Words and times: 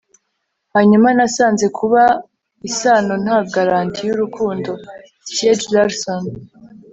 hanyuma 0.73 1.07
nasanze 1.17 1.65
kuba 1.77 2.03
isano 2.69 3.13
nta 3.23 3.37
garanti 3.55 3.99
y'urukundo!- 4.07 4.71
stieg 5.29 5.59
larsson 5.73 6.23